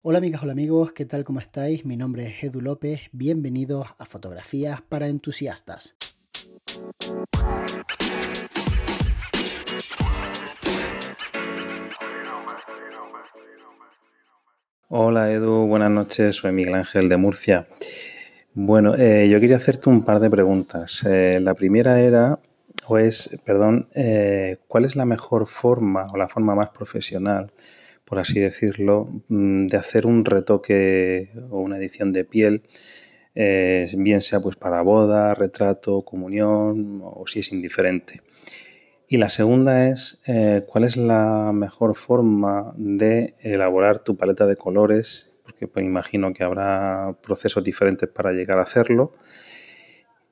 Hola 0.00 0.18
amigas, 0.18 0.44
hola 0.44 0.52
amigos, 0.52 0.92
¿qué 0.92 1.06
tal? 1.06 1.24
¿Cómo 1.24 1.40
estáis? 1.40 1.84
Mi 1.84 1.96
nombre 1.96 2.28
es 2.28 2.44
Edu 2.44 2.60
López, 2.60 3.00
bienvenidos 3.10 3.88
a 3.98 4.04
Fotografías 4.04 4.80
para 4.80 5.08
Entusiastas. 5.08 5.96
Hola 14.88 15.32
Edu, 15.32 15.66
buenas 15.66 15.90
noches, 15.90 16.36
soy 16.36 16.52
Miguel 16.52 16.74
Ángel 16.74 17.08
de 17.08 17.16
Murcia. 17.16 17.66
Bueno, 18.54 18.94
eh, 18.94 19.28
yo 19.28 19.40
quería 19.40 19.56
hacerte 19.56 19.90
un 19.90 20.04
par 20.04 20.20
de 20.20 20.30
preguntas. 20.30 21.04
Eh, 21.08 21.40
la 21.40 21.54
primera 21.54 21.98
era, 21.98 22.38
o 22.86 22.98
es, 22.98 23.36
perdón, 23.44 23.88
eh, 23.96 24.58
¿cuál 24.68 24.84
es 24.84 24.94
la 24.94 25.06
mejor 25.06 25.48
forma 25.48 26.06
o 26.12 26.16
la 26.16 26.28
forma 26.28 26.54
más 26.54 26.68
profesional 26.68 27.50
por 28.08 28.18
así 28.18 28.40
decirlo, 28.40 29.06
mm, 29.28 29.66
de 29.66 29.76
hacer 29.76 30.06
un 30.06 30.24
retoque 30.24 31.30
o 31.50 31.60
una 31.60 31.76
edición 31.76 32.12
de 32.14 32.24
piel, 32.24 32.62
eh, 33.34 33.86
bien 33.98 34.22
sea 34.22 34.40
pues 34.40 34.56
para 34.56 34.80
boda, 34.80 35.34
retrato, 35.34 36.02
comunión 36.02 37.02
o 37.04 37.26
si 37.26 37.40
es 37.40 37.52
indiferente. 37.52 38.22
Y 39.08 39.18
la 39.18 39.28
segunda 39.28 39.88
es 39.90 40.20
eh, 40.26 40.62
cuál 40.66 40.84
es 40.84 40.96
la 40.96 41.52
mejor 41.52 41.94
forma 41.96 42.72
de 42.76 43.34
elaborar 43.40 43.98
tu 43.98 44.16
paleta 44.16 44.46
de 44.46 44.56
colores, 44.56 45.32
porque 45.42 45.68
pues, 45.68 45.84
imagino 45.84 46.32
que 46.32 46.44
habrá 46.44 47.16
procesos 47.22 47.62
diferentes 47.62 48.08
para 48.08 48.32
llegar 48.32 48.58
a 48.58 48.62
hacerlo. 48.62 49.12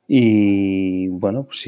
Y 0.09 1.09
bueno, 1.09 1.45
pues, 1.45 1.67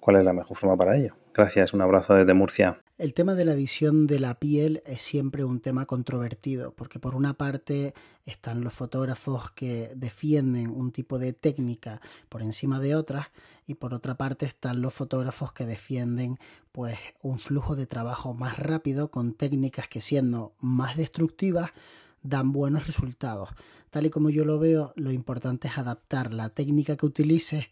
cuál 0.00 0.16
es 0.16 0.24
la 0.24 0.32
mejor 0.32 0.56
forma 0.56 0.76
para 0.76 0.96
ello. 0.96 1.14
Gracias, 1.34 1.72
un 1.72 1.82
abrazo 1.82 2.14
desde 2.14 2.34
Murcia. 2.34 2.80
El 2.98 3.12
tema 3.12 3.34
de 3.34 3.44
la 3.44 3.52
edición 3.52 4.06
de 4.06 4.18
la 4.18 4.38
piel 4.38 4.82
es 4.86 5.02
siempre 5.02 5.44
un 5.44 5.60
tema 5.60 5.84
controvertido, 5.84 6.72
porque 6.72 6.98
por 6.98 7.14
una 7.14 7.34
parte 7.34 7.92
están 8.24 8.64
los 8.64 8.72
fotógrafos 8.72 9.50
que 9.50 9.92
defienden 9.94 10.70
un 10.70 10.92
tipo 10.92 11.18
de 11.18 11.34
técnica 11.34 12.00
por 12.30 12.40
encima 12.40 12.80
de 12.80 12.94
otras, 12.94 13.26
y 13.66 13.74
por 13.74 13.92
otra 13.92 14.16
parte 14.16 14.46
están 14.46 14.80
los 14.80 14.94
fotógrafos 14.94 15.52
que 15.52 15.66
defienden 15.66 16.38
pues 16.72 16.98
un 17.20 17.38
flujo 17.38 17.76
de 17.76 17.86
trabajo 17.86 18.32
más 18.32 18.58
rápido 18.58 19.10
con 19.10 19.34
técnicas 19.34 19.88
que 19.88 20.00
siendo 20.00 20.54
más 20.60 20.96
destructivas 20.96 21.72
dan 22.22 22.50
buenos 22.50 22.86
resultados. 22.86 23.50
Tal 23.90 24.06
y 24.06 24.10
como 24.10 24.30
yo 24.30 24.46
lo 24.46 24.58
veo, 24.58 24.94
lo 24.96 25.12
importante 25.12 25.68
es 25.68 25.76
adaptar 25.76 26.32
la 26.32 26.48
técnica 26.48 26.96
que 26.96 27.04
utilices 27.04 27.66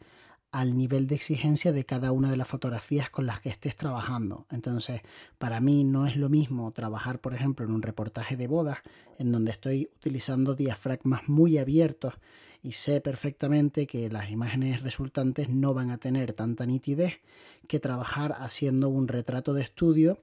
al 0.55 0.77
nivel 0.77 1.09
de 1.09 1.17
exigencia 1.17 1.73
de 1.73 1.85
cada 1.85 2.13
una 2.13 2.31
de 2.31 2.37
las 2.37 2.47
fotografías 2.47 3.11
con 3.11 3.27
las 3.27 3.41
que 3.41 3.49
estés 3.49 3.75
trabajando. 3.75 4.47
Entonces, 4.53 5.01
para 5.37 5.61
mí 5.61 5.83
no 5.83 6.07
es 6.07 6.15
lo 6.17 6.29
mismo 6.29 6.71
trabajar, 6.71 7.19
por 7.19 7.35
ejemplo, 7.35 7.67
en 7.67 7.73
un 7.73 7.83
reportaje 7.83 8.37
de 8.37 8.47
bodas, 8.47 8.79
en 9.19 9.33
donde 9.33 9.51
estoy 9.51 9.91
utilizando 9.97 10.55
diafragmas 10.55 11.29
muy 11.29 11.59
abiertos 11.59 12.15
y 12.63 12.71
sé 12.71 13.01
perfectamente 13.01 13.89
que 13.89 14.09
las 14.09 14.31
imágenes 14.31 14.83
resultantes 14.83 15.49
no 15.49 15.75
van 15.75 15.91
a 15.91 15.99
tener 15.99 16.35
tanta 16.35 16.67
nitidez 16.67 17.19
que 17.67 17.81
trabajar 17.81 18.33
haciendo 18.39 18.89
un 18.89 19.09
retrato 19.09 19.55
de 19.55 19.63
estudio 19.63 20.21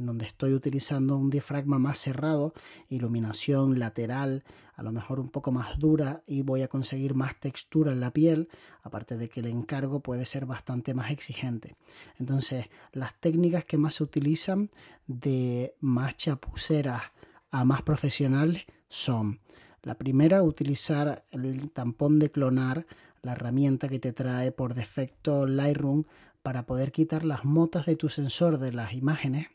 en 0.00 0.06
donde 0.06 0.24
estoy 0.24 0.54
utilizando 0.54 1.16
un 1.16 1.30
diafragma 1.30 1.78
más 1.78 1.98
cerrado, 1.98 2.54
iluminación 2.88 3.78
lateral, 3.78 4.42
a 4.74 4.82
lo 4.82 4.92
mejor 4.92 5.20
un 5.20 5.28
poco 5.28 5.52
más 5.52 5.78
dura 5.78 6.22
y 6.26 6.40
voy 6.40 6.62
a 6.62 6.68
conseguir 6.68 7.14
más 7.14 7.38
textura 7.38 7.92
en 7.92 8.00
la 8.00 8.10
piel, 8.10 8.48
aparte 8.82 9.18
de 9.18 9.28
que 9.28 9.40
el 9.40 9.46
encargo 9.46 10.00
puede 10.00 10.24
ser 10.24 10.46
bastante 10.46 10.94
más 10.94 11.10
exigente. 11.10 11.76
Entonces, 12.18 12.66
las 12.92 13.14
técnicas 13.20 13.66
que 13.66 13.76
más 13.76 13.96
se 13.96 14.04
utilizan 14.04 14.70
de 15.06 15.74
más 15.80 16.16
chapuceras 16.16 17.02
a 17.50 17.64
más 17.66 17.82
profesionales 17.82 18.64
son 18.88 19.40
la 19.82 19.96
primera, 19.96 20.42
utilizar 20.42 21.24
el 21.30 21.70
tampón 21.72 22.18
de 22.18 22.30
clonar, 22.30 22.86
la 23.22 23.32
herramienta 23.32 23.88
que 23.88 23.98
te 23.98 24.14
trae 24.14 24.50
por 24.50 24.72
defecto 24.72 25.46
Lightroom 25.46 26.04
para 26.42 26.64
poder 26.64 26.90
quitar 26.90 27.26
las 27.26 27.44
motas 27.44 27.84
de 27.84 27.96
tu 27.96 28.08
sensor 28.08 28.58
de 28.58 28.72
las 28.72 28.94
imágenes 28.94 29.48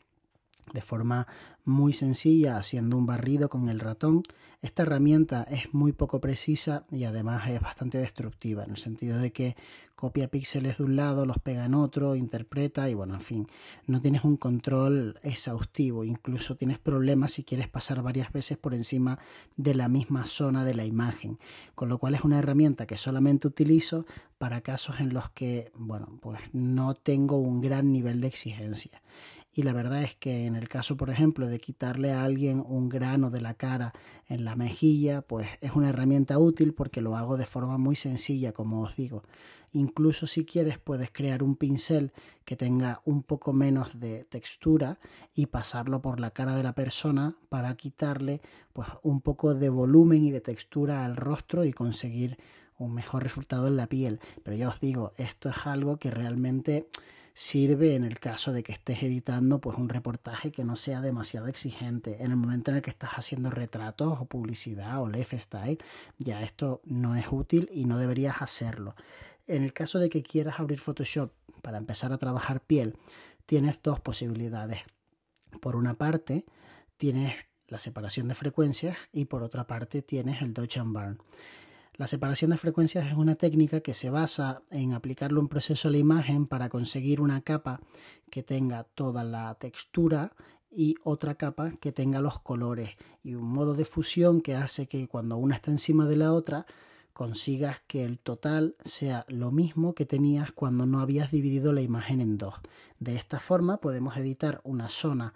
de 0.72 0.82
forma 0.82 1.26
muy 1.64 1.92
sencilla 1.92 2.58
haciendo 2.58 2.96
un 2.96 3.06
barrido 3.06 3.48
con 3.48 3.68
el 3.68 3.80
ratón. 3.80 4.22
Esta 4.62 4.82
herramienta 4.82 5.42
es 5.44 5.74
muy 5.74 5.92
poco 5.92 6.20
precisa 6.20 6.86
y 6.90 7.04
además 7.04 7.48
es 7.48 7.60
bastante 7.60 7.98
destructiva 7.98 8.64
en 8.64 8.70
el 8.70 8.76
sentido 8.76 9.18
de 9.18 9.32
que 9.32 9.56
copia 9.96 10.28
píxeles 10.28 10.78
de 10.78 10.84
un 10.84 10.94
lado, 10.94 11.24
los 11.24 11.38
pega 11.38 11.64
en 11.64 11.74
otro, 11.74 12.14
interpreta 12.14 12.88
y 12.88 12.94
bueno, 12.94 13.14
en 13.14 13.20
fin, 13.20 13.48
no 13.86 14.00
tienes 14.00 14.24
un 14.24 14.36
control 14.36 15.18
exhaustivo, 15.22 16.04
incluso 16.04 16.56
tienes 16.56 16.78
problemas 16.78 17.32
si 17.32 17.44
quieres 17.44 17.68
pasar 17.68 18.02
varias 18.02 18.32
veces 18.32 18.58
por 18.58 18.74
encima 18.74 19.18
de 19.56 19.74
la 19.74 19.88
misma 19.88 20.26
zona 20.26 20.64
de 20.64 20.74
la 20.74 20.84
imagen, 20.84 21.38
con 21.74 21.88
lo 21.88 21.98
cual 21.98 22.14
es 22.14 22.22
una 22.22 22.38
herramienta 22.38 22.86
que 22.86 22.96
solamente 22.96 23.48
utilizo 23.48 24.04
para 24.38 24.60
casos 24.60 25.00
en 25.00 25.14
los 25.14 25.30
que, 25.30 25.72
bueno, 25.74 26.18
pues 26.20 26.40
no 26.52 26.94
tengo 26.94 27.38
un 27.38 27.62
gran 27.62 27.90
nivel 27.90 28.20
de 28.20 28.28
exigencia 28.28 29.02
y 29.56 29.62
la 29.62 29.72
verdad 29.72 30.02
es 30.02 30.14
que 30.14 30.44
en 30.44 30.54
el 30.54 30.68
caso, 30.68 30.98
por 30.98 31.08
ejemplo, 31.08 31.48
de 31.48 31.58
quitarle 31.58 32.12
a 32.12 32.24
alguien 32.24 32.62
un 32.68 32.90
grano 32.90 33.30
de 33.30 33.40
la 33.40 33.54
cara 33.54 33.94
en 34.28 34.44
la 34.44 34.54
mejilla, 34.54 35.22
pues 35.22 35.48
es 35.62 35.72
una 35.72 35.88
herramienta 35.88 36.38
útil 36.38 36.74
porque 36.74 37.00
lo 37.00 37.16
hago 37.16 37.38
de 37.38 37.46
forma 37.46 37.78
muy 37.78 37.96
sencilla, 37.96 38.52
como 38.52 38.82
os 38.82 38.96
digo. 38.96 39.22
Incluso 39.72 40.26
si 40.26 40.44
quieres 40.44 40.78
puedes 40.78 41.10
crear 41.10 41.42
un 41.42 41.56
pincel 41.56 42.12
que 42.44 42.54
tenga 42.54 43.00
un 43.06 43.22
poco 43.22 43.54
menos 43.54 43.98
de 43.98 44.24
textura 44.24 44.98
y 45.34 45.46
pasarlo 45.46 46.02
por 46.02 46.20
la 46.20 46.32
cara 46.32 46.54
de 46.54 46.62
la 46.62 46.74
persona 46.74 47.38
para 47.48 47.74
quitarle 47.76 48.42
pues 48.74 48.88
un 49.02 49.22
poco 49.22 49.54
de 49.54 49.70
volumen 49.70 50.22
y 50.22 50.32
de 50.32 50.42
textura 50.42 51.06
al 51.06 51.16
rostro 51.16 51.64
y 51.64 51.72
conseguir 51.72 52.36
un 52.76 52.92
mejor 52.92 53.22
resultado 53.22 53.68
en 53.68 53.78
la 53.78 53.86
piel. 53.86 54.20
Pero 54.44 54.54
ya 54.54 54.68
os 54.68 54.80
digo, 54.80 55.12
esto 55.16 55.48
es 55.48 55.66
algo 55.66 55.96
que 55.96 56.10
realmente 56.10 56.88
sirve 57.36 57.94
en 57.94 58.04
el 58.04 58.18
caso 58.18 58.50
de 58.50 58.62
que 58.62 58.72
estés 58.72 59.02
editando 59.02 59.60
pues 59.60 59.76
un 59.76 59.90
reportaje 59.90 60.50
que 60.50 60.64
no 60.64 60.74
sea 60.74 61.02
demasiado 61.02 61.48
exigente. 61.48 62.16
En 62.24 62.30
el 62.30 62.38
momento 62.38 62.70
en 62.70 62.78
el 62.78 62.82
que 62.82 62.88
estás 62.88 63.10
haciendo 63.10 63.50
retratos 63.50 64.18
o 64.18 64.24
publicidad 64.24 65.02
o 65.02 65.08
lifestyle, 65.10 65.76
ya 66.16 66.42
esto 66.42 66.80
no 66.86 67.14
es 67.14 67.26
útil 67.30 67.68
y 67.70 67.84
no 67.84 67.98
deberías 67.98 68.40
hacerlo. 68.40 68.96
En 69.46 69.62
el 69.64 69.74
caso 69.74 69.98
de 69.98 70.08
que 70.08 70.22
quieras 70.22 70.60
abrir 70.60 70.80
Photoshop 70.80 71.30
para 71.60 71.76
empezar 71.76 72.10
a 72.10 72.16
trabajar 72.16 72.62
piel, 72.62 72.96
tienes 73.44 73.82
dos 73.82 74.00
posibilidades. 74.00 74.80
Por 75.60 75.76
una 75.76 75.92
parte, 75.92 76.46
tienes 76.96 77.34
la 77.68 77.78
separación 77.78 78.28
de 78.28 78.34
frecuencias 78.34 78.96
y 79.12 79.26
por 79.26 79.42
otra 79.42 79.66
parte 79.66 80.00
tienes 80.00 80.40
el 80.40 80.54
Dodge 80.54 80.78
and 80.78 80.94
Burn. 80.94 81.18
La 81.98 82.06
separación 82.06 82.50
de 82.50 82.58
frecuencias 82.58 83.06
es 83.06 83.14
una 83.14 83.36
técnica 83.36 83.80
que 83.80 83.94
se 83.94 84.10
basa 84.10 84.62
en 84.70 84.92
aplicarle 84.92 85.38
un 85.38 85.48
proceso 85.48 85.88
a 85.88 85.90
la 85.90 85.96
imagen 85.96 86.46
para 86.46 86.68
conseguir 86.68 87.22
una 87.22 87.40
capa 87.40 87.80
que 88.30 88.42
tenga 88.42 88.84
toda 88.84 89.24
la 89.24 89.54
textura 89.54 90.32
y 90.70 90.96
otra 91.04 91.36
capa 91.36 91.72
que 91.80 91.92
tenga 91.92 92.20
los 92.20 92.38
colores 92.38 92.90
y 93.24 93.34
un 93.34 93.48
modo 93.48 93.72
de 93.72 93.86
fusión 93.86 94.42
que 94.42 94.54
hace 94.54 94.88
que 94.88 95.08
cuando 95.08 95.38
una 95.38 95.54
está 95.54 95.70
encima 95.70 96.04
de 96.04 96.16
la 96.16 96.34
otra 96.34 96.66
consigas 97.14 97.80
que 97.86 98.04
el 98.04 98.18
total 98.18 98.76
sea 98.84 99.24
lo 99.28 99.50
mismo 99.50 99.94
que 99.94 100.04
tenías 100.04 100.52
cuando 100.52 100.84
no 100.84 101.00
habías 101.00 101.30
dividido 101.30 101.72
la 101.72 101.80
imagen 101.80 102.20
en 102.20 102.36
dos. 102.36 102.56
De 103.00 103.16
esta 103.16 103.40
forma 103.40 103.78
podemos 103.78 104.18
editar 104.18 104.60
una 104.64 104.90
zona 104.90 105.32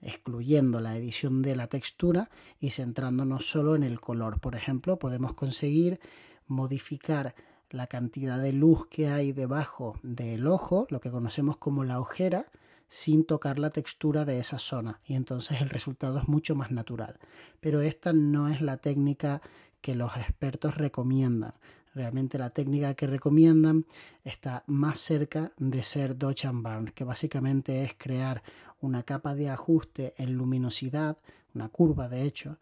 excluyendo 0.00 0.80
la 0.80 0.96
edición 0.96 1.42
de 1.42 1.56
la 1.56 1.66
textura 1.66 2.30
y 2.60 2.70
centrándonos 2.70 3.48
solo 3.48 3.74
en 3.74 3.82
el 3.82 4.00
color. 4.00 4.40
Por 4.40 4.54
ejemplo, 4.54 4.98
podemos 4.98 5.34
conseguir 5.34 6.00
modificar 6.46 7.34
la 7.70 7.86
cantidad 7.86 8.40
de 8.40 8.52
luz 8.52 8.86
que 8.86 9.08
hay 9.08 9.32
debajo 9.32 9.98
del 10.02 10.46
ojo, 10.46 10.86
lo 10.90 11.00
que 11.00 11.10
conocemos 11.10 11.56
como 11.58 11.84
la 11.84 12.00
ojera, 12.00 12.46
sin 12.88 13.24
tocar 13.24 13.58
la 13.58 13.70
textura 13.70 14.24
de 14.24 14.38
esa 14.38 14.58
zona 14.58 15.00
y 15.04 15.14
entonces 15.14 15.60
el 15.60 15.68
resultado 15.68 16.18
es 16.18 16.28
mucho 16.28 16.54
más 16.54 16.70
natural. 16.70 17.18
Pero 17.60 17.82
esta 17.82 18.12
no 18.12 18.48
es 18.48 18.62
la 18.62 18.78
técnica 18.78 19.42
que 19.82 19.94
los 19.94 20.16
expertos 20.16 20.76
recomiendan. 20.76 21.52
Realmente 21.98 22.38
la 22.38 22.50
técnica 22.50 22.94
que 22.94 23.08
recomiendan 23.08 23.84
está 24.22 24.62
más 24.68 25.00
cerca 25.00 25.50
de 25.56 25.82
ser 25.82 26.16
Dodge 26.16 26.46
and 26.46 26.62
Burn, 26.62 26.92
que 26.94 27.02
básicamente 27.02 27.82
es 27.82 27.94
crear 27.98 28.44
una 28.80 29.02
capa 29.02 29.34
de 29.34 29.50
ajuste 29.50 30.14
en 30.16 30.34
luminosidad, 30.34 31.18
una 31.56 31.70
curva 31.70 32.08
de 32.08 32.22
hecho, 32.22 32.58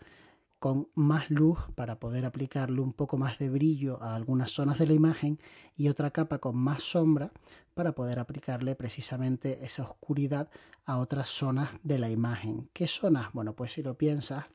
con 0.58 0.88
más 0.94 1.28
luz 1.28 1.58
para 1.74 2.00
poder 2.00 2.24
aplicarle 2.24 2.80
un 2.80 2.94
poco 2.94 3.18
más 3.18 3.38
de 3.38 3.50
brillo 3.50 4.02
a 4.02 4.14
algunas 4.14 4.52
zonas 4.52 4.78
de 4.78 4.86
la 4.86 4.94
imagen 4.94 5.38
y 5.76 5.88
otra 5.88 6.12
capa 6.12 6.38
con 6.38 6.56
más 6.56 6.80
sombra 6.80 7.30
para 7.74 7.92
poder 7.92 8.18
aplicarle 8.18 8.74
precisamente 8.74 9.62
esa 9.66 9.82
oscuridad 9.82 10.48
a 10.86 10.96
otras 10.96 11.28
zonas 11.28 11.68
de 11.82 11.98
la 11.98 12.08
imagen. 12.08 12.70
¿Qué 12.72 12.88
zonas? 12.88 13.34
Bueno, 13.34 13.52
pues 13.52 13.72
si 13.72 13.82
lo 13.82 13.98
piensas, 13.98 14.46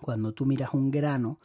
cuando 0.00 0.32
tú 0.32 0.46
miras 0.46 0.72
un 0.72 0.90
grano, 0.90 1.40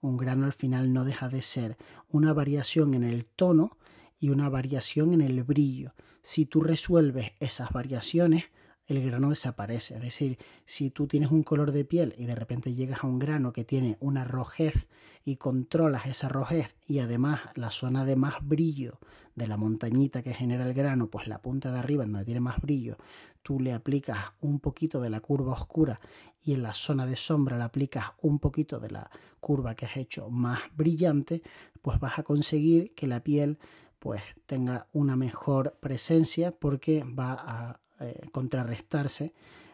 un 0.00 0.16
grano 0.16 0.46
al 0.46 0.52
final 0.52 0.92
no 0.92 1.04
deja 1.04 1.28
de 1.28 1.42
ser 1.42 1.76
una 2.08 2.32
variación 2.32 2.94
en 2.94 3.04
el 3.04 3.24
tono 3.24 3.76
y 4.18 4.30
una 4.30 4.48
variación 4.48 5.12
en 5.12 5.20
el 5.20 5.42
brillo. 5.42 5.94
Si 6.22 6.46
tú 6.46 6.60
resuelves 6.60 7.32
esas 7.40 7.70
variaciones, 7.70 8.44
el 8.86 9.02
grano 9.04 9.30
desaparece. 9.30 9.94
Es 9.94 10.00
decir, 10.00 10.38
si 10.64 10.90
tú 10.90 11.06
tienes 11.06 11.30
un 11.30 11.42
color 11.42 11.72
de 11.72 11.84
piel 11.84 12.14
y 12.18 12.26
de 12.26 12.34
repente 12.34 12.74
llegas 12.74 13.02
a 13.02 13.06
un 13.06 13.18
grano 13.18 13.52
que 13.52 13.64
tiene 13.64 13.96
una 14.00 14.24
rojez 14.24 14.86
y 15.24 15.36
controlas 15.36 16.06
esa 16.06 16.28
rojez 16.28 16.74
y 16.86 17.00
además 17.00 17.40
la 17.54 17.70
zona 17.70 18.04
de 18.04 18.16
más 18.16 18.36
brillo 18.46 19.00
de 19.34 19.48
la 19.48 19.56
montañita 19.56 20.22
que 20.22 20.32
genera 20.32 20.66
el 20.66 20.72
grano, 20.72 21.08
pues 21.08 21.26
la 21.26 21.42
punta 21.42 21.72
de 21.72 21.78
arriba 21.78 22.04
donde 22.04 22.24
tiene 22.24 22.40
más 22.40 22.60
brillo, 22.60 22.96
tú 23.42 23.60
le 23.60 23.72
aplicas 23.72 24.32
un 24.40 24.60
poquito 24.60 25.00
de 25.00 25.10
la 25.10 25.20
curva 25.20 25.52
oscura 25.52 26.00
y 26.42 26.54
en 26.54 26.62
la 26.62 26.74
zona 26.74 27.06
de 27.06 27.16
sombra 27.16 27.58
le 27.58 27.64
aplicas 27.64 28.12
un 28.22 28.38
poquito 28.38 28.78
de 28.78 28.90
la 28.90 29.10
curva 29.40 29.74
que 29.74 29.86
has 29.86 29.96
hecho 29.96 30.30
más 30.30 30.60
brillante, 30.74 31.42
pues 31.82 31.98
vas 32.00 32.18
a 32.18 32.22
conseguir 32.22 32.94
que 32.94 33.06
la 33.06 33.22
piel 33.22 33.58
pues 33.98 34.22
tenga 34.46 34.86
una 34.92 35.16
mejor 35.16 35.76
presencia 35.80 36.52
porque 36.52 37.04
va 37.04 37.32
a 37.34 37.80
eh, 38.00 38.28
contrarrestarse 38.32 39.32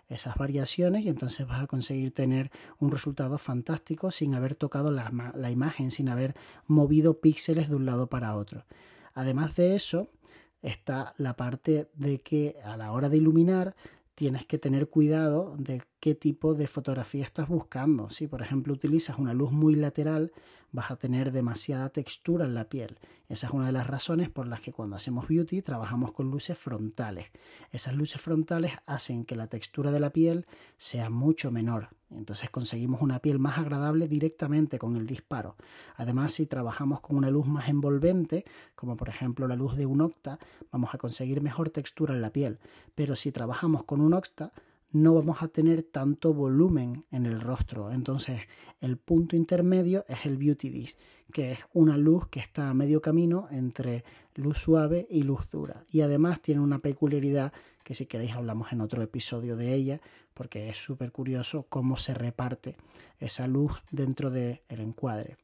esas 0.08 0.36
variaciones 0.36 1.04
y 1.04 1.08
entonces 1.08 1.46
vas 1.46 1.62
a 1.62 1.66
conseguir 1.66 2.12
tener 2.12 2.50
un 2.78 2.90
resultado 2.90 3.38
fantástico 3.38 4.10
sin 4.10 4.34
haber 4.34 4.54
tocado 4.54 4.90
la, 4.90 5.32
la 5.34 5.50
imagen, 5.50 5.90
sin 5.90 6.08
haber 6.08 6.34
movido 6.66 7.20
píxeles 7.20 7.68
de 7.68 7.76
un 7.76 7.86
lado 7.86 8.08
para 8.08 8.36
otro. 8.36 8.64
Además 9.14 9.56
de 9.56 9.74
eso, 9.74 10.08
está 10.60 11.14
la 11.18 11.36
parte 11.36 11.88
de 11.94 12.20
que 12.20 12.56
a 12.64 12.76
la 12.76 12.92
hora 12.92 13.08
de 13.08 13.16
iluminar 13.16 13.74
tienes 14.14 14.44
que 14.44 14.58
tener 14.58 14.88
cuidado 14.88 15.56
de 15.58 15.82
qué 16.02 16.16
tipo 16.16 16.56
de 16.56 16.66
fotografía 16.66 17.24
estás 17.24 17.48
buscando. 17.48 18.10
Si 18.10 18.26
por 18.26 18.42
ejemplo 18.42 18.74
utilizas 18.74 19.20
una 19.20 19.34
luz 19.34 19.52
muy 19.52 19.76
lateral, 19.76 20.32
vas 20.72 20.90
a 20.90 20.96
tener 20.96 21.30
demasiada 21.30 21.90
textura 21.90 22.44
en 22.44 22.54
la 22.54 22.68
piel. 22.68 22.98
Esa 23.28 23.46
es 23.46 23.52
una 23.52 23.66
de 23.66 23.72
las 23.72 23.86
razones 23.86 24.28
por 24.28 24.48
las 24.48 24.60
que 24.60 24.72
cuando 24.72 24.96
hacemos 24.96 25.28
beauty 25.28 25.62
trabajamos 25.62 26.10
con 26.10 26.28
luces 26.28 26.58
frontales. 26.58 27.26
Esas 27.70 27.94
luces 27.94 28.20
frontales 28.20 28.72
hacen 28.84 29.24
que 29.24 29.36
la 29.36 29.46
textura 29.46 29.92
de 29.92 30.00
la 30.00 30.10
piel 30.10 30.44
sea 30.76 31.08
mucho 31.08 31.52
menor. 31.52 31.90
Entonces 32.10 32.50
conseguimos 32.50 33.00
una 33.00 33.20
piel 33.20 33.38
más 33.38 33.58
agradable 33.58 34.08
directamente 34.08 34.80
con 34.80 34.96
el 34.96 35.06
disparo. 35.06 35.54
Además, 35.94 36.32
si 36.32 36.46
trabajamos 36.46 37.00
con 37.00 37.14
una 37.14 37.30
luz 37.30 37.46
más 37.46 37.68
envolvente, 37.68 38.44
como 38.74 38.96
por 38.96 39.08
ejemplo 39.08 39.46
la 39.46 39.54
luz 39.54 39.76
de 39.76 39.86
un 39.86 40.00
octa, 40.00 40.40
vamos 40.72 40.92
a 40.94 40.98
conseguir 40.98 41.42
mejor 41.42 41.70
textura 41.70 42.12
en 42.12 42.22
la 42.22 42.32
piel. 42.32 42.58
Pero 42.96 43.14
si 43.14 43.30
trabajamos 43.30 43.84
con 43.84 44.00
un 44.00 44.14
octa, 44.14 44.52
no 44.92 45.14
vamos 45.14 45.42
a 45.42 45.48
tener 45.48 45.82
tanto 45.82 46.34
volumen 46.34 47.04
en 47.10 47.26
el 47.26 47.40
rostro. 47.40 47.90
Entonces, 47.90 48.42
el 48.80 48.98
punto 48.98 49.36
intermedio 49.36 50.04
es 50.08 50.26
el 50.26 50.36
Beauty 50.36 50.68
Dish, 50.68 50.96
que 51.32 51.52
es 51.52 51.60
una 51.72 51.96
luz 51.96 52.28
que 52.28 52.40
está 52.40 52.68
a 52.68 52.74
medio 52.74 53.00
camino 53.00 53.48
entre 53.50 54.04
luz 54.34 54.58
suave 54.58 55.06
y 55.10 55.22
luz 55.22 55.48
dura. 55.50 55.84
Y 55.90 56.02
además 56.02 56.40
tiene 56.40 56.60
una 56.60 56.78
peculiaridad 56.78 57.52
que 57.84 57.94
si 57.94 58.06
queréis 58.06 58.32
hablamos 58.32 58.72
en 58.72 58.80
otro 58.80 59.02
episodio 59.02 59.56
de 59.56 59.74
ella, 59.74 60.00
porque 60.34 60.68
es 60.68 60.76
súper 60.76 61.10
curioso 61.10 61.66
cómo 61.68 61.96
se 61.96 62.14
reparte 62.14 62.76
esa 63.18 63.46
luz 63.46 63.72
dentro 63.90 64.30
del 64.30 64.60
encuadre. 64.68 65.36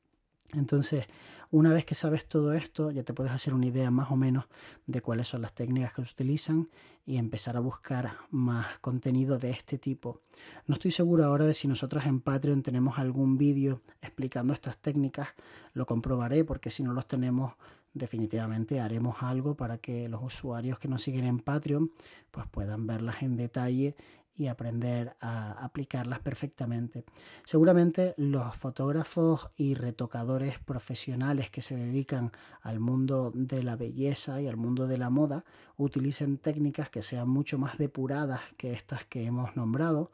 Entonces, 0.54 1.06
una 1.50 1.72
vez 1.72 1.86
que 1.86 1.94
sabes 1.94 2.26
todo 2.26 2.52
esto, 2.52 2.90
ya 2.90 3.04
te 3.04 3.14
puedes 3.14 3.32
hacer 3.32 3.54
una 3.54 3.66
idea 3.66 3.90
más 3.90 4.10
o 4.10 4.16
menos 4.16 4.44
de 4.86 5.00
cuáles 5.00 5.28
son 5.28 5.42
las 5.42 5.54
técnicas 5.54 5.94
que 5.94 6.04
se 6.04 6.12
utilizan 6.12 6.68
y 7.06 7.16
empezar 7.16 7.56
a 7.56 7.60
buscar 7.60 8.12
más 8.30 8.78
contenido 8.80 9.38
de 9.38 9.50
este 9.50 9.78
tipo. 9.78 10.20
No 10.66 10.74
estoy 10.74 10.90
seguro 10.90 11.24
ahora 11.24 11.46
de 11.46 11.54
si 11.54 11.66
nosotros 11.66 12.04
en 12.04 12.20
Patreon 12.20 12.62
tenemos 12.62 12.98
algún 12.98 13.38
vídeo 13.38 13.80
explicando 14.02 14.52
estas 14.52 14.76
técnicas, 14.76 15.28
lo 15.72 15.86
comprobaré 15.86 16.44
porque 16.44 16.70
si 16.70 16.82
no 16.82 16.92
los 16.92 17.08
tenemos 17.08 17.54
definitivamente 17.94 18.80
haremos 18.80 19.22
algo 19.22 19.56
para 19.56 19.78
que 19.78 20.08
los 20.08 20.22
usuarios 20.22 20.78
que 20.78 20.88
nos 20.88 21.02
siguen 21.02 21.24
en 21.24 21.40
Patreon 21.40 21.90
pues 22.30 22.46
puedan 22.46 22.86
verlas 22.86 23.22
en 23.22 23.36
detalle 23.36 23.96
y 24.38 24.46
aprender 24.46 25.16
a 25.20 25.52
aplicarlas 25.64 26.20
perfectamente. 26.20 27.04
Seguramente 27.44 28.14
los 28.16 28.56
fotógrafos 28.56 29.50
y 29.56 29.74
retocadores 29.74 30.60
profesionales 30.60 31.50
que 31.50 31.60
se 31.60 31.76
dedican 31.76 32.30
al 32.62 32.78
mundo 32.78 33.32
de 33.34 33.64
la 33.64 33.76
belleza 33.76 34.40
y 34.40 34.46
al 34.46 34.56
mundo 34.56 34.86
de 34.86 34.96
la 34.96 35.10
moda 35.10 35.44
utilicen 35.76 36.38
técnicas 36.38 36.88
que 36.88 37.02
sean 37.02 37.28
mucho 37.28 37.58
más 37.58 37.76
depuradas 37.78 38.40
que 38.56 38.72
estas 38.72 39.04
que 39.04 39.24
hemos 39.26 39.56
nombrado 39.56 40.12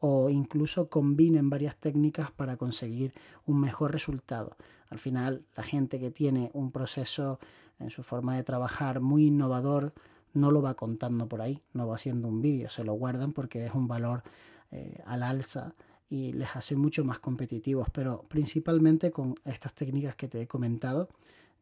o 0.00 0.30
incluso 0.30 0.88
combinen 0.88 1.50
varias 1.50 1.76
técnicas 1.76 2.30
para 2.30 2.56
conseguir 2.56 3.12
un 3.44 3.60
mejor 3.60 3.92
resultado. 3.92 4.56
Al 4.88 4.98
final, 4.98 5.44
la 5.54 5.62
gente 5.62 6.00
que 6.00 6.10
tiene 6.10 6.50
un 6.54 6.70
proceso 6.72 7.38
en 7.78 7.90
su 7.90 8.02
forma 8.02 8.36
de 8.36 8.44
trabajar 8.44 9.00
muy 9.00 9.26
innovador, 9.26 9.92
no 10.36 10.50
lo 10.50 10.62
va 10.62 10.74
contando 10.74 11.28
por 11.28 11.40
ahí, 11.40 11.62
no 11.72 11.88
va 11.88 11.96
haciendo 11.96 12.28
un 12.28 12.42
vídeo, 12.42 12.68
se 12.68 12.84
lo 12.84 12.92
guardan 12.92 13.32
porque 13.32 13.66
es 13.66 13.74
un 13.74 13.88
valor 13.88 14.22
eh, 14.70 15.02
al 15.06 15.22
alza 15.22 15.74
y 16.08 16.32
les 16.32 16.54
hace 16.54 16.76
mucho 16.76 17.04
más 17.04 17.18
competitivos, 17.18 17.88
pero 17.90 18.24
principalmente 18.28 19.10
con 19.10 19.34
estas 19.44 19.74
técnicas 19.74 20.14
que 20.14 20.28
te 20.28 20.42
he 20.42 20.46
comentado 20.46 21.08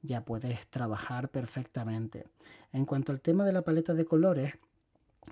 ya 0.03 0.25
puedes 0.25 0.67
trabajar 0.67 1.31
perfectamente. 1.31 2.27
En 2.73 2.85
cuanto 2.85 3.13
al 3.13 3.21
tema 3.21 3.45
de 3.45 3.53
la 3.53 3.63
paleta 3.63 3.95
de 3.95 4.05
colores, 4.05 4.55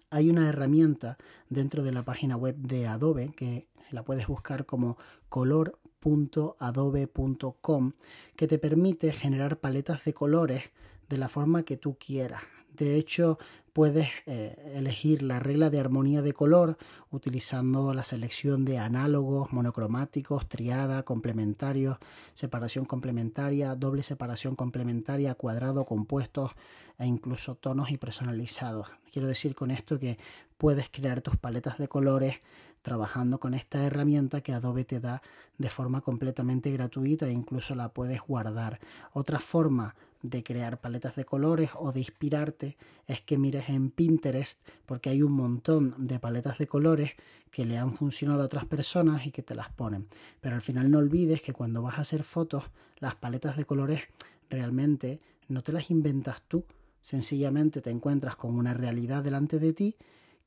hay 0.08 0.30
una 0.30 0.48
herramienta 0.48 1.18
dentro 1.50 1.82
de 1.82 1.92
la 1.92 2.04
página 2.04 2.36
web 2.36 2.56
de 2.56 2.86
Adobe 2.86 3.34
que 3.36 3.66
la 3.90 4.04
puedes 4.04 4.26
buscar 4.26 4.64
como 4.64 4.96
color.adobe.com 5.28 7.92
que 8.36 8.46
te 8.46 8.58
permite 8.58 9.12
generar 9.12 9.58
paletas 9.58 10.04
de 10.04 10.14
colores 10.14 10.70
de 11.08 11.18
la 11.18 11.28
forma 11.28 11.64
que 11.64 11.76
tú 11.76 11.98
quieras. 11.98 12.42
De 12.76 12.96
hecho, 12.96 13.38
puedes 13.72 14.08
eh, 14.26 14.72
elegir 14.74 15.22
la 15.22 15.38
regla 15.38 15.70
de 15.70 15.80
armonía 15.80 16.22
de 16.22 16.32
color 16.32 16.76
utilizando 17.10 17.94
la 17.94 18.04
selección 18.04 18.64
de 18.64 18.78
análogos, 18.78 19.52
monocromáticos, 19.52 20.48
triada, 20.48 21.02
complementarios, 21.02 21.98
separación 22.34 22.84
complementaria, 22.84 23.74
doble 23.74 24.02
separación 24.02 24.56
complementaria, 24.56 25.34
cuadrado, 25.34 25.84
compuestos 25.84 26.52
e 26.98 27.06
incluso 27.06 27.54
tonos 27.54 27.90
y 27.90 27.96
personalizados. 27.96 28.88
Quiero 29.12 29.28
decir 29.28 29.54
con 29.54 29.70
esto 29.70 29.98
que 29.98 30.18
puedes 30.58 30.88
crear 30.90 31.20
tus 31.20 31.36
paletas 31.36 31.78
de 31.78 31.88
colores 31.88 32.40
trabajando 32.82 33.38
con 33.38 33.54
esta 33.54 33.84
herramienta 33.84 34.40
que 34.40 34.52
Adobe 34.52 34.84
te 34.84 35.00
da 35.00 35.22
de 35.56 35.70
forma 35.70 36.00
completamente 36.00 36.70
gratuita 36.72 37.26
e 37.26 37.32
incluso 37.32 37.74
la 37.74 37.90
puedes 37.90 38.20
guardar. 38.20 38.80
Otra 39.12 39.38
forma 39.38 39.94
de 40.22 40.42
crear 40.44 40.80
paletas 40.80 41.16
de 41.16 41.24
colores 41.24 41.70
o 41.74 41.92
de 41.92 42.00
inspirarte 42.00 42.76
es 43.06 43.20
que 43.20 43.38
mires 43.38 43.68
en 43.68 43.90
Pinterest 43.90 44.66
porque 44.86 45.10
hay 45.10 45.22
un 45.22 45.32
montón 45.32 45.94
de 45.98 46.18
paletas 46.18 46.58
de 46.58 46.68
colores 46.68 47.12
que 47.50 47.66
le 47.66 47.76
han 47.76 47.94
funcionado 47.94 48.42
a 48.42 48.46
otras 48.46 48.64
personas 48.64 49.26
y 49.26 49.32
que 49.32 49.42
te 49.42 49.54
las 49.54 49.68
ponen. 49.70 50.06
Pero 50.40 50.54
al 50.54 50.62
final 50.62 50.90
no 50.90 50.98
olvides 50.98 51.42
que 51.42 51.52
cuando 51.52 51.82
vas 51.82 51.98
a 51.98 52.02
hacer 52.02 52.22
fotos, 52.22 52.64
las 52.98 53.16
paletas 53.16 53.56
de 53.56 53.64
colores 53.64 54.00
realmente 54.48 55.20
no 55.48 55.62
te 55.62 55.72
las 55.72 55.90
inventas 55.90 56.40
tú, 56.48 56.64
sencillamente 57.02 57.80
te 57.80 57.90
encuentras 57.90 58.36
con 58.36 58.56
una 58.56 58.74
realidad 58.74 59.24
delante 59.24 59.58
de 59.58 59.72
ti 59.72 59.96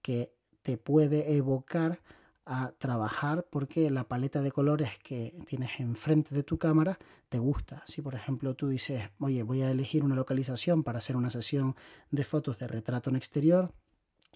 que 0.02 0.32
te 0.62 0.78
puede 0.78 1.36
evocar 1.36 2.00
a 2.46 2.72
trabajar 2.78 3.48
porque 3.50 3.90
la 3.90 4.08
paleta 4.08 4.42
de 4.42 4.52
colores 4.52 4.98
que 5.00 5.36
tienes 5.48 5.80
enfrente 5.80 6.36
de 6.36 6.44
tu 6.44 6.58
cámara 6.58 7.00
te 7.30 7.40
gusta. 7.40 7.84
Si 7.88 8.02
por 8.02 8.16
ejemplo 8.16 8.56
tú 8.56 8.68
dices, 8.68 9.10
oye, 9.20 9.44
voy 9.44 9.64
a 9.64 9.72
elegir 9.72 10.04
una 10.04 10.16
localización 10.16 10.84
para 10.84 11.00
hacer 11.00 11.16
una 11.16 11.30
sesión 11.30 11.76
de 12.12 12.24
fotos 12.24 12.60
de 12.60 12.68
retrato 12.68 13.10
en 13.10 13.16
exterior, 13.16 13.72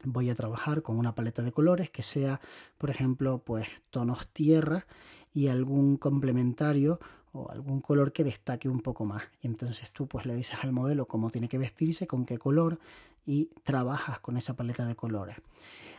voy 0.03 0.29
a 0.29 0.35
trabajar 0.35 0.81
con 0.81 0.97
una 0.97 1.13
paleta 1.13 1.43
de 1.43 1.51
colores 1.51 1.89
que 1.89 2.01
sea, 2.01 2.41
por 2.77 2.89
ejemplo, 2.89 3.43
pues 3.43 3.67
tonos 3.89 4.27
tierra 4.29 4.87
y 5.33 5.47
algún 5.47 5.97
complementario 5.97 6.99
o 7.31 7.51
algún 7.51 7.81
color 7.81 8.11
que 8.11 8.23
destaque 8.23 8.69
un 8.69 8.79
poco 8.79 9.05
más. 9.05 9.23
Y 9.41 9.47
entonces 9.47 9.91
tú 9.91 10.07
pues 10.07 10.25
le 10.25 10.35
dices 10.35 10.57
al 10.63 10.71
modelo 10.71 11.07
cómo 11.07 11.29
tiene 11.29 11.47
que 11.47 11.57
vestirse, 11.57 12.07
con 12.07 12.25
qué 12.25 12.37
color 12.37 12.79
y 13.25 13.51
trabajas 13.63 14.19
con 14.19 14.37
esa 14.37 14.55
paleta 14.55 14.87
de 14.87 14.95
colores. 14.95 15.37